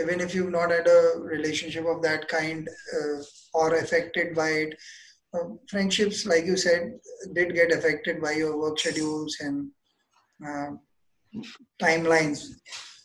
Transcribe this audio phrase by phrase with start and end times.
[0.00, 3.22] even if you've not had a relationship of that kind uh,
[3.54, 4.74] or affected by it,
[5.34, 6.98] uh, friendships, like you said,
[7.34, 9.70] did get affected by your work schedules and
[10.46, 10.70] uh,
[11.80, 12.46] timelines.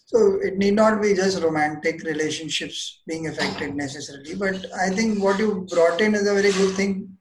[0.08, 5.40] So it need not be just romantic relationships being affected necessarily, but I think what
[5.40, 7.18] you brought in is a very good thing.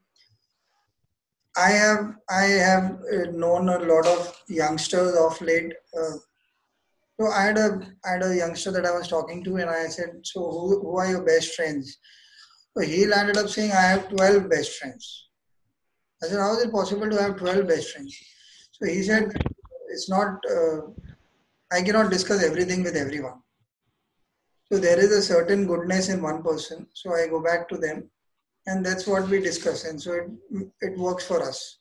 [1.57, 5.73] I have I have uh, known a lot of youngsters of late.
[5.97, 6.17] Uh,
[7.19, 9.87] so I had a I had a youngster that I was talking to, and I
[9.87, 11.97] said, "So who, who are your best friends?"
[12.77, 15.29] So he landed up saying, "I have twelve best friends."
[16.23, 18.17] I said, "How is it possible to have twelve best friends?"
[18.73, 19.31] So he said,
[19.89, 20.43] "It's not.
[20.57, 20.81] Uh,
[21.71, 23.39] I cannot discuss everything with everyone.
[24.71, 26.87] So there is a certain goodness in one person.
[26.93, 28.09] So I go back to them,
[28.67, 31.79] and that's what we discuss, and so it it works for us."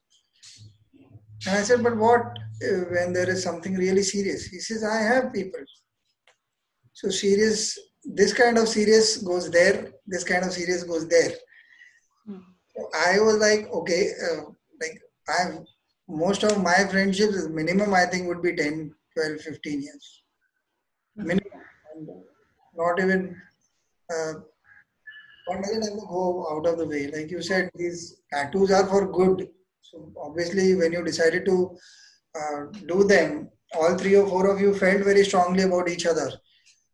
[1.46, 4.46] And I said, but what uh, when there is something really serious?
[4.46, 5.60] He says, I have people.
[6.92, 11.32] So serious, this kind of serious goes there, this kind of serious goes there.
[12.28, 12.42] Mm.
[13.06, 14.42] I was like, okay, uh,
[14.80, 15.58] like I've,
[16.08, 20.22] most of my friendships, minimum I think would be 10, 12, 15 years.
[21.16, 21.26] Hmm.
[21.26, 21.60] Minimum.
[21.94, 22.08] And
[22.76, 23.40] not even,
[24.12, 24.34] uh,
[25.46, 27.08] one doesn't have to go out of the way.
[27.08, 29.48] Like you said, these tattoos are for good
[29.90, 31.76] so obviously, when you decided to
[32.34, 36.32] uh, do them, all three or four of you felt very strongly about each other,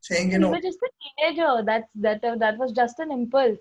[0.00, 1.62] saying, you know, you were just a teenager.
[1.64, 3.58] That's that uh, that was just an impulse.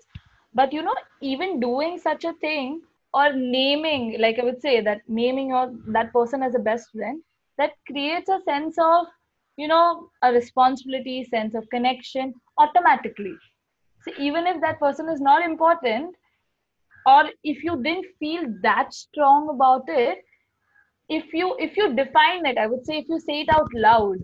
[0.52, 2.82] But you know, even doing such a thing
[3.14, 7.22] or naming, like I would say, that naming your that person as a best friend,
[7.56, 9.06] that creates a sense of
[9.56, 13.34] you know a responsibility, sense of connection automatically.
[14.04, 16.16] So even if that person is not important,
[17.06, 20.18] or if you didn't feel that strong about it
[21.08, 24.18] if you if you define it i would say if you say it out loud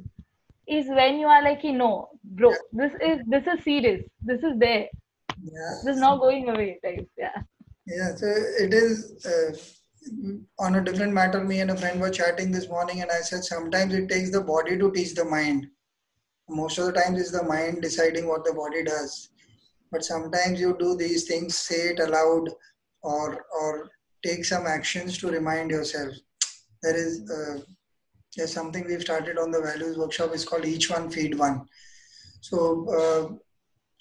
[0.69, 4.02] is when you are like you know bro this is this is serious.
[4.22, 4.88] This is there.
[5.42, 5.74] Yeah.
[5.84, 7.42] this is not going away type yeah.
[7.86, 9.56] Yeah so it is uh,
[10.59, 13.44] on a different matter me and a friend were chatting this morning and i said
[13.44, 15.66] sometimes it takes the body to teach the mind.
[16.48, 19.31] Most of the times it's the mind deciding what the body does
[19.92, 22.48] but sometimes you do these things say it aloud
[23.02, 23.91] or or
[24.24, 26.12] take some actions to remind yourself.
[26.82, 27.60] There is uh,
[28.36, 31.66] there's something we've started on the values workshop it's called each one feed one.
[32.41, 32.58] So
[33.00, 33.34] uh,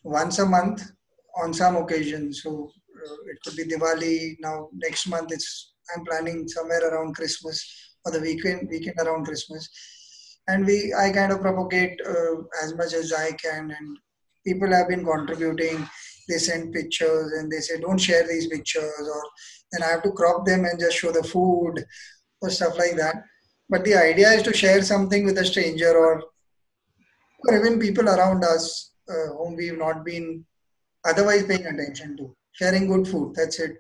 [0.04, 0.92] once a month
[1.42, 2.70] on some occasion so
[3.06, 7.58] uh, it could be diwali now next month it's i'm planning somewhere around christmas
[8.06, 9.70] or the weekend weekend around christmas.
[10.48, 13.98] And we i kind of propagate uh, as much as i can and
[14.48, 15.88] people have been contributing
[16.28, 19.24] they send pictures and they say don't share these pictures or
[19.72, 21.84] then i have to crop them and just show the food
[22.42, 23.24] or stuff like that.
[23.70, 26.24] But the idea is to share something with a stranger or,
[27.48, 30.46] or even people around us uh, whom we've not been
[31.04, 32.36] otherwise paying attention to.
[32.52, 33.78] Sharing good food that's it.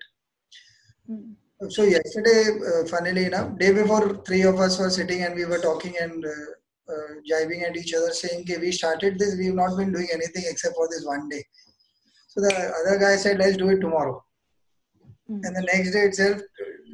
[1.09, 1.36] Mm.
[1.70, 2.40] so yesterday
[2.70, 6.26] uh, funnily enough day before three of us were sitting and we were talking and
[6.26, 6.46] uh,
[6.90, 10.44] uh, jibing at each other saying okay we started this we've not been doing anything
[10.47, 11.44] except for this one day
[12.35, 14.22] so the other guy said, let's do it tomorrow.
[15.31, 15.40] Mm.
[15.44, 16.41] And the next day itself,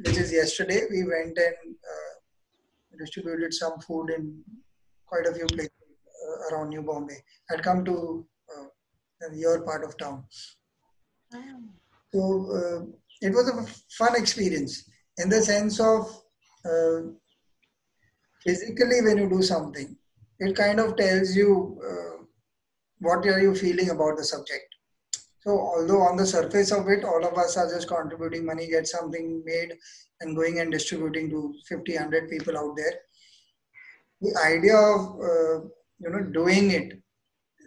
[0.04, 2.14] which is yesterday, we went and uh,
[2.96, 4.40] distributed some food in
[5.04, 7.16] quite a few places uh, around New Bombay.
[7.50, 8.24] I'd come to
[8.56, 10.24] uh, your part of town.
[11.32, 11.40] Wow.
[12.14, 12.20] So
[12.54, 13.66] uh, it was a
[13.98, 14.88] fun experience
[15.18, 16.22] in the sense of
[16.64, 17.10] uh,
[18.44, 19.96] physically when you do something,
[20.38, 22.24] it kind of tells you uh,
[22.98, 24.72] what are you feeling about the subject
[25.44, 28.86] so although on the surface of it, all of us are just contributing money, get
[28.86, 29.74] something made
[30.20, 32.94] and going and distributing to 50, 100 people out there.
[34.20, 35.66] The idea of, uh,
[35.98, 37.02] you know, doing it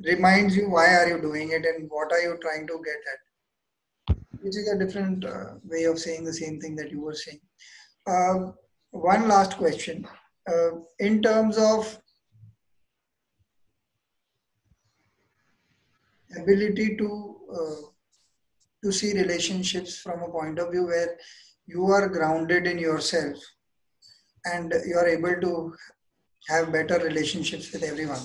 [0.05, 4.17] reminds you why are you doing it and what are you trying to get at,
[4.39, 7.41] which is a different uh, way of saying the same thing that you were saying.
[8.07, 8.51] Uh,
[8.91, 10.07] one last question.
[10.47, 11.99] Uh, in terms of
[16.37, 17.75] ability to uh,
[18.83, 21.17] to see relationships from a point of view where
[21.65, 23.37] you are grounded in yourself
[24.45, 25.73] and you are able to
[26.47, 28.21] have better relationships with everyone.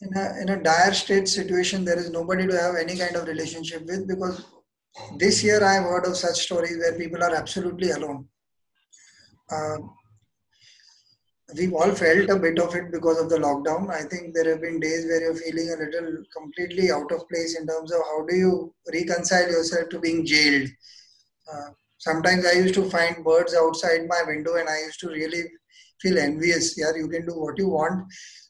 [0.00, 3.28] In a, in a dire state situation, there is nobody to have any kind of
[3.28, 4.44] relationship with because
[5.18, 8.26] this year I have heard of such stories where people are absolutely alone.
[9.52, 9.78] Uh,
[11.56, 13.90] we've all felt a bit of it because of the lockdown.
[13.90, 17.58] I think there have been days where you're feeling a little completely out of place
[17.58, 20.68] in terms of how do you reconcile yourself to being jailed.
[21.52, 25.44] Uh, sometimes I used to find birds outside my window and I used to really
[26.00, 26.78] feel envious.
[26.78, 28.06] Yeah, you can do what you want.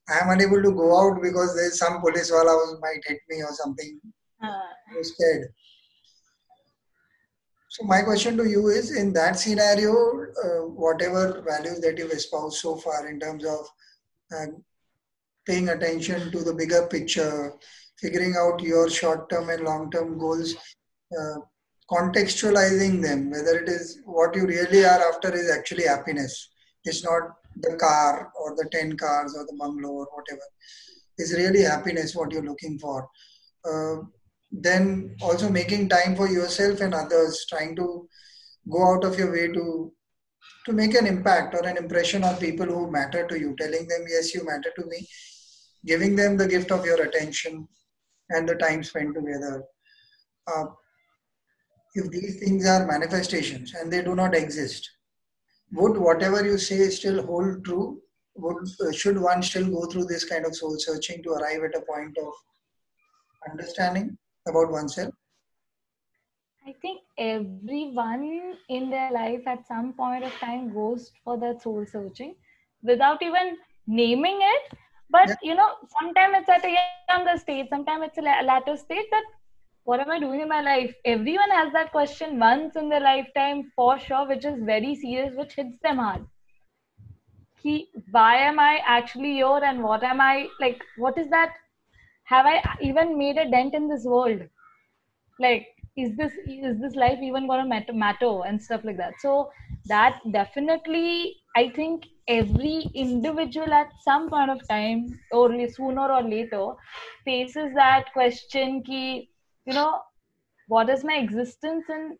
[0.08, 3.52] I am unable to go out because there's some police wala might hit me or
[3.52, 4.00] something.
[4.42, 5.48] Uh, I'm scared.
[7.72, 9.92] So my question to you is, in that scenario,
[10.44, 13.66] uh, whatever values that you've espoused so far in terms of
[14.30, 14.46] uh,
[15.46, 17.54] paying attention to the bigger picture,
[17.98, 20.54] figuring out your short-term and long-term goals,
[21.18, 21.36] uh,
[21.90, 26.50] contextualizing them, whether it is what you really are after is actually happiness.
[26.84, 27.22] It's not
[27.56, 30.44] the car or the 10 cars or the bungalow or whatever.
[31.16, 33.08] It's really happiness what you're looking for.
[34.52, 38.08] Then also making time for yourself and others, trying to
[38.70, 39.92] go out of your way to
[40.66, 44.04] to make an impact or an impression on people who matter to you, telling them,
[44.08, 45.08] yes, you matter to me,
[45.84, 47.66] giving them the gift of your attention
[48.30, 49.64] and the time spent together.
[50.46, 50.66] Uh,
[51.94, 54.88] if these things are manifestations and they do not exist,
[55.72, 58.00] would whatever you say still hold true?
[58.36, 61.76] Would uh, should one still go through this kind of soul searching to arrive at
[61.76, 62.32] a point of
[63.50, 64.16] understanding
[64.48, 65.14] about oneself?
[66.66, 71.84] I think everyone in their life at some point of time goes for that soul
[71.86, 72.34] searching
[72.82, 73.56] without even
[73.86, 74.72] naming it.
[75.10, 75.36] But Yeah.
[75.42, 79.00] you know, sometimes it's at a younger stage, sometimes it's a la- latter stage that
[79.60, 80.84] what am I doing in my life?
[80.94, 85.54] Everyone has that question once in their lifetime for sure, which is very serious, which
[85.54, 86.26] hits them hard.
[87.62, 90.82] Ki, why am I actually here and what am I like?
[90.96, 91.54] What is that?
[92.32, 94.42] Have I even made a dent in this world?
[95.38, 99.50] like is this is this life even gonna matter, matter and stuff like that so
[99.86, 106.66] that definitely i think every individual at some point of time or sooner or later
[107.24, 109.28] faces that question ki
[109.66, 110.00] you know
[110.68, 112.18] what is my existence and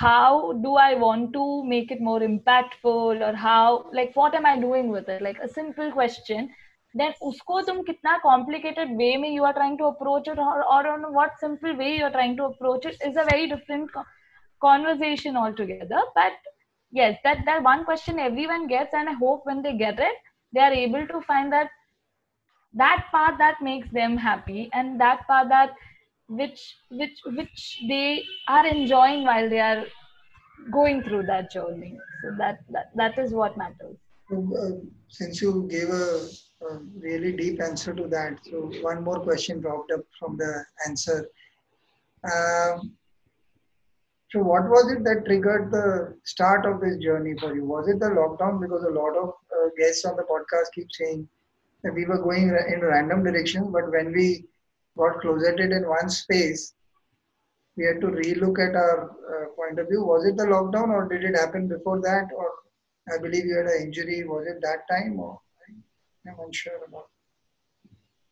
[0.00, 1.42] how do i want to
[1.72, 5.48] make it more impactful or how like what am i doing with it like a
[5.48, 6.48] simple question
[7.00, 10.82] then usko tum kitna complicated way mein you are trying to approach it or, or
[10.94, 13.90] on what simple way you are trying to approach it is a very different
[14.60, 16.00] conversation altogether.
[16.14, 16.32] But
[16.90, 20.16] yes that that one question everyone gets and i hope when they get it
[20.52, 21.68] they are able to find that
[22.74, 25.74] that path that makes them happy and that path that
[26.28, 29.84] which which which they are enjoying while they are
[30.72, 31.96] going through that journey.
[32.22, 33.96] So that that, that is what matters
[34.30, 34.70] Uh,
[35.08, 36.28] since you gave a,
[36.66, 41.26] a really deep answer to that, so one more question dropped up from the answer.
[42.24, 42.92] Um,
[44.30, 47.64] so, what was it that triggered the start of this journey for you?
[47.64, 48.60] Was it the lockdown?
[48.60, 51.26] Because a lot of uh, guests on the podcast keep saying
[51.82, 54.44] that we were going in random directions, but when we
[54.98, 56.74] got closeted in one space,
[57.78, 60.04] we had to relook at our uh, point of view.
[60.04, 62.28] Was it the lockdown, or did it happen before that?
[62.36, 62.50] Or
[63.12, 64.24] I believe you had an injury.
[64.24, 65.40] Was it that time, or
[66.28, 67.08] I'm unsure about.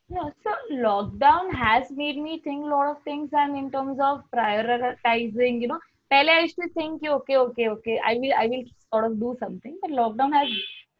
[0.09, 4.23] No, so lockdown has made me think a lot of things, and in terms of
[4.35, 5.79] prioritizing, you know,
[6.11, 9.35] pehle I used to think, okay, okay, okay, I will, I will sort of do
[9.39, 10.49] something, but lockdown has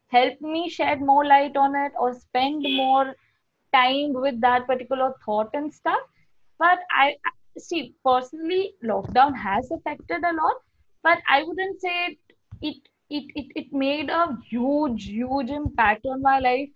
[0.08, 3.14] helped me shed more light on it or spend more
[3.72, 6.00] time with that particular thought and stuff.
[6.58, 10.56] But I I- see personally, lockdown has affected a lot,
[11.02, 12.18] but I wouldn't say it,
[12.62, 12.76] it,
[13.10, 16.68] it, it, it made a huge, huge impact on my life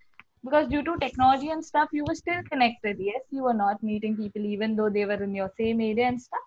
[0.43, 2.97] because due to technology and stuff you were still connected.
[2.99, 6.21] Yes you were not meeting people even though they were in your same area and
[6.21, 6.41] stuff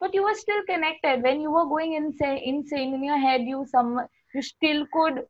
[0.00, 1.22] but you were still connected.
[1.22, 4.00] When you were going insane insane in your head you some
[4.34, 5.24] you still could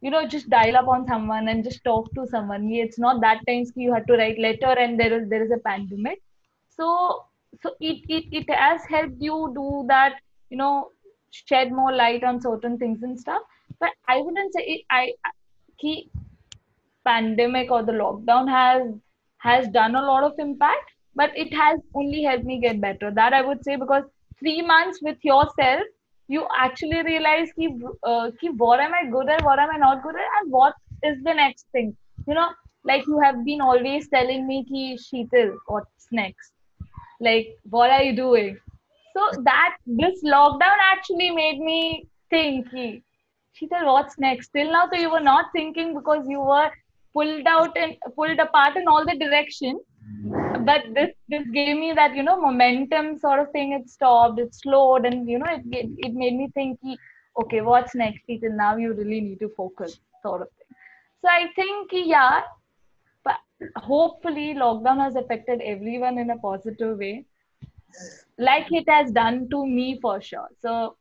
[0.00, 2.68] you know just dial up on someone and just talk to someone.
[2.72, 5.58] It's not that times you had to write letter and there is there is a
[5.58, 6.20] pandemic.
[6.68, 7.24] So
[7.62, 10.14] so it, it it has helped you do that
[10.50, 10.90] you know
[11.30, 13.42] shed more light on certain things and stuff
[13.84, 15.12] but i wouldn't say it, i
[15.82, 15.94] ki
[17.04, 18.82] pandemic or the lockdown has
[19.46, 23.10] has done a lot of impact but it has only helped me get better.
[23.10, 24.04] That i would say because
[24.38, 25.82] three months with yourself
[26.28, 27.68] you actually realize ki,
[28.04, 30.74] uh, ki what am i good at what am i not good at and what
[31.02, 31.96] is the next thing.
[32.26, 32.48] You know
[32.84, 36.52] like you have been always telling me ki Sheetal, what's next?
[37.20, 38.58] Like what are you doing?
[39.14, 43.02] So that this lockdown actually made me think ki,
[43.56, 44.48] Sheetal, what's next?
[44.48, 46.70] Till now so you were not thinking because you were
[47.12, 49.80] pulled out and pulled apart in all the direction.
[50.64, 53.72] But this this gave me that you know momentum sort of thing.
[53.72, 56.78] It stopped it slowed and you know it it, it made me think
[57.42, 58.22] okay what's next?
[58.28, 58.56] Sheetal?
[58.56, 60.76] now you really need to focus sort of thing.
[61.20, 62.42] So i think yeah
[63.24, 63.36] but
[63.76, 67.24] hopefully lockdown has affected everyone in a positive way
[68.38, 70.48] like it has done to me for sure.
[70.60, 70.96] So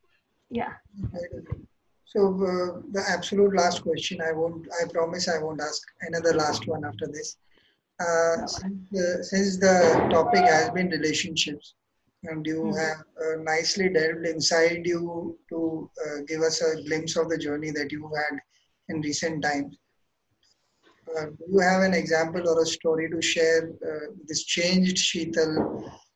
[0.50, 0.74] yeah.
[1.16, 1.68] Agree.
[2.14, 2.20] So
[2.52, 4.68] uh, the absolute last question, I won't.
[4.82, 7.38] I promise I won't ask another last one after this.
[8.00, 9.76] Uh, since, the, since the
[10.12, 11.76] topic has been relationships,
[12.24, 12.78] and you Mhm.
[12.84, 17.72] have uh, nicely delved inside you to uh, give us a glimpse of the journey
[17.72, 18.40] that you had
[18.90, 19.78] in recent times.
[21.18, 23.70] Uh, do you have an example or a story to share?
[23.90, 25.54] Uh, this changed Sheetal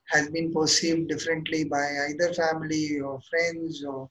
[0.10, 4.10] has been perceived differently by either family or friends or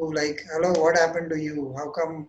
[0.00, 1.74] who like, hello, what happened to you?
[1.76, 2.28] How come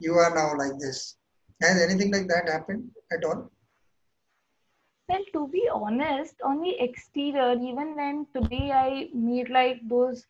[0.00, 1.16] you are now like this?
[1.62, 3.50] Has anything like that happened at all?
[5.08, 10.26] Well, to be honest, on the exterior, even when today I meet like those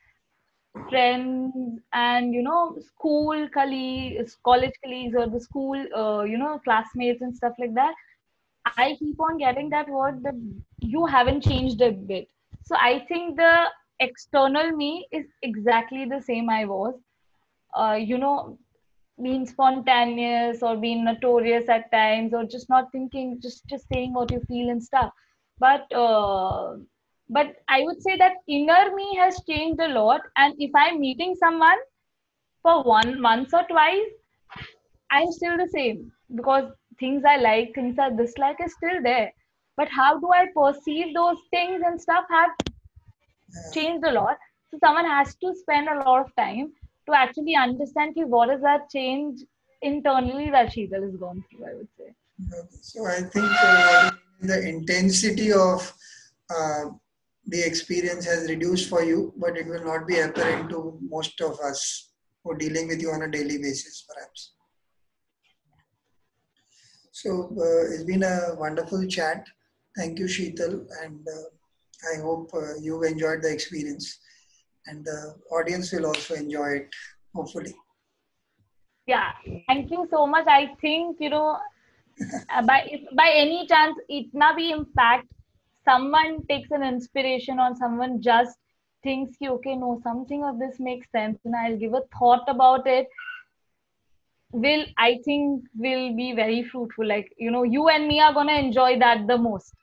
[0.90, 7.22] friends and you know school colleagues, college colleagues, or the school uh, you know classmates
[7.22, 7.94] and stuff like that,
[8.76, 10.34] I keep on getting that word that
[10.80, 12.28] you haven't changed a bit.
[12.64, 13.66] So I think the
[14.00, 16.94] external me is exactly the same I was.
[17.76, 18.58] Uh, you know,
[19.22, 24.30] being spontaneous or being notorious at times or just not thinking just just saying what
[24.30, 25.12] you feel and stuff.
[25.58, 26.76] But uh,
[27.28, 30.20] but i would say that inner me has changed a lot.
[30.36, 31.78] And if i'm meeting someone
[32.62, 34.10] for one once or twice
[35.10, 39.32] i'm still the same because things i like things i dislike is still there.
[39.76, 42.50] But how do i perceive those things and stuff have
[43.72, 44.36] changed a lot.
[44.70, 46.72] So someone has to spend a lot of time
[47.06, 49.40] to actually understand ki what is that change
[49.82, 52.14] internally that Sheetal has gone through, I would say.
[52.82, 55.92] So I think uh, the intensity of
[56.50, 56.84] uh,
[57.46, 61.60] the experience has reduced for you, but it will not be apparent to most of
[61.60, 62.10] us
[62.42, 64.54] who are dealing with you on a daily basis, perhaps.
[67.12, 69.46] So uh, it's been a wonderful chat.
[69.96, 71.48] Thank you, Sheetal, and uh,
[72.12, 74.18] I hope uh, you've enjoyed the experience,
[74.86, 76.88] and the audience will also enjoy it,
[77.34, 77.74] hopefully.
[79.06, 79.32] Yeah,
[79.68, 80.46] thank you so much.
[80.48, 81.58] I think you know,
[82.66, 85.26] by if by any chance it na be impact,
[85.84, 88.56] someone takes an inspiration on someone just
[89.02, 92.86] thinks ki, okay no something of this makes sense and I'll give a thought about
[92.86, 93.08] it.
[94.52, 97.06] Will I think will be very fruitful.
[97.06, 99.74] Like you know, you and me are gonna enjoy that the most.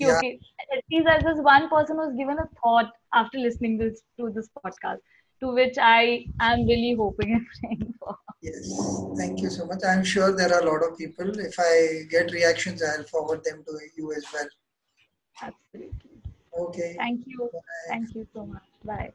[0.00, 0.16] Yeah.
[0.16, 0.38] Okay,
[0.72, 4.48] at least as this one person who's given a thought after listening this to this
[4.64, 4.98] podcast,
[5.40, 8.16] to which I am really hoping and praying for.
[8.40, 9.84] Yes, thank you so much.
[9.86, 11.38] I'm sure there are a lot of people.
[11.38, 14.48] If I get reactions, I'll forward them to you as well.
[15.42, 16.10] Absolutely.
[16.58, 16.94] Okay.
[16.98, 17.50] Thank you.
[17.52, 17.60] Bye.
[17.88, 18.62] Thank you so much.
[18.84, 19.12] Bye.